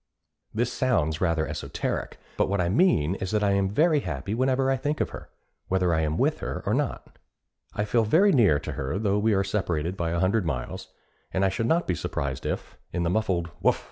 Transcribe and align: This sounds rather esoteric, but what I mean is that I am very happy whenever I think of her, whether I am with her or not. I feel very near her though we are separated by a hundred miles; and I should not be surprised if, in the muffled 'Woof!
This 0.51 0.73
sounds 0.73 1.21
rather 1.21 1.45
esoteric, 1.47 2.17
but 2.35 2.49
what 2.49 2.59
I 2.59 2.69
mean 2.69 3.13
is 3.13 3.29
that 3.29 3.43
I 3.43 3.51
am 3.51 3.69
very 3.69 3.99
happy 3.99 4.33
whenever 4.33 4.71
I 4.71 4.75
think 4.75 4.99
of 4.99 5.11
her, 5.11 5.29
whether 5.67 5.93
I 5.93 6.01
am 6.01 6.17
with 6.17 6.39
her 6.39 6.63
or 6.65 6.73
not. 6.73 7.19
I 7.75 7.85
feel 7.85 8.03
very 8.03 8.31
near 8.31 8.59
her 8.65 8.97
though 8.97 9.19
we 9.19 9.35
are 9.35 9.43
separated 9.43 9.95
by 9.95 10.09
a 10.09 10.19
hundred 10.19 10.43
miles; 10.43 10.87
and 11.31 11.45
I 11.45 11.49
should 11.49 11.67
not 11.67 11.85
be 11.85 11.93
surprised 11.93 12.47
if, 12.47 12.79
in 12.91 13.03
the 13.03 13.11
muffled 13.11 13.51
'Woof! 13.61 13.79